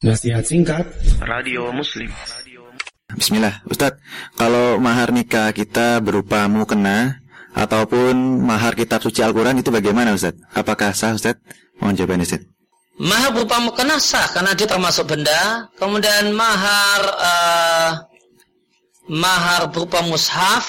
[0.00, 0.88] Nasihat singkat
[1.20, 2.08] Radio Muslim
[3.12, 4.00] Bismillah, Ustadz.
[4.32, 7.20] Kalau mahar nikah kita berupa mukena
[7.52, 10.40] ataupun mahar kitab suci Al-Quran itu bagaimana Ustadz?
[10.56, 11.44] Apakah sah Ustadz?
[11.84, 12.48] Mohon jawabannya Ustadz.
[12.96, 15.68] Mahar berupa mukena sah karena dia termasuk benda.
[15.76, 17.90] Kemudian mahar uh,
[19.04, 20.64] mahar berupa mushaf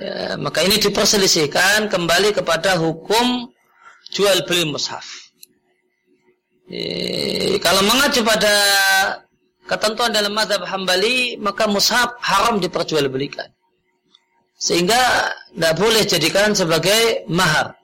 [0.00, 3.52] ya, maka ini diperselisihkan kembali kepada hukum
[4.16, 5.24] jual beli mushaf.
[6.64, 8.54] E, kalau mengacu pada
[9.68, 13.48] ketentuan dalam mazhab Hambali, maka mushaf haram diperjualbelikan.
[14.56, 17.76] Sehingga tidak boleh jadikan sebagai mahar.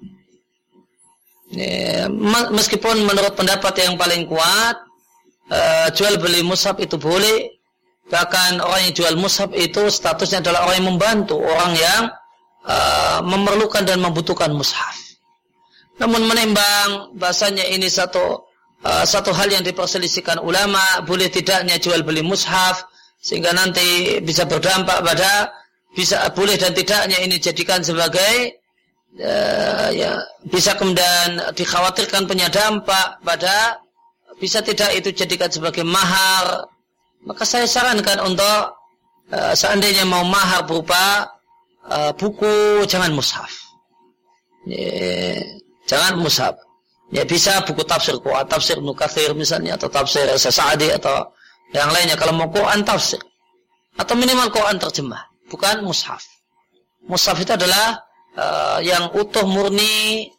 [1.52, 2.08] E,
[2.56, 4.77] meskipun menurut pendapat yang paling kuat,
[5.52, 5.60] e,
[5.92, 7.52] jual beli mushaf itu boleh.
[8.10, 12.02] Bahkan orang yang jual mushaf itu statusnya adalah orang yang membantu, orang yang
[13.24, 14.92] memerlukan dan membutuhkan mushaf.
[15.97, 18.49] Namun menimbang bahasanya ini satu
[18.84, 22.84] uh, satu hal yang diperselisihkan ulama boleh tidaknya jual beli mushaf
[23.20, 25.53] sehingga nanti bisa berdampak pada
[25.92, 28.56] bisa boleh dan tidaknya ini jadikan sebagai
[29.20, 30.17] uh, ya
[30.48, 33.83] bisa kemudian dikhawatirkan punya dampak pada
[34.41, 36.65] bisa tidak itu jadikan sebagai mahar.
[37.20, 38.61] Maka saya sarankan untuk
[39.28, 41.28] uh, seandainya mau mahar berupa
[41.84, 43.53] uh, buku jangan mushaf.
[44.65, 45.44] Yeah,
[45.84, 46.56] jangan mushaf
[47.11, 51.34] Ya bisa buku tafsir Quran, tafsir Nukathir misalnya atau tafsir Sa'adi atau
[51.75, 53.19] yang lainnya kalau mau Quran tafsir
[53.98, 56.22] atau minimal Quran terjemah, bukan mushaf.
[57.11, 57.98] Mushaf itu adalah
[58.38, 60.31] uh, yang utuh murni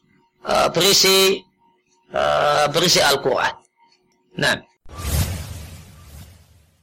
[0.47, 1.43] uh, berisi
[2.15, 3.51] uh, berisi Al-Qur'an.
[4.39, 4.55] Nah,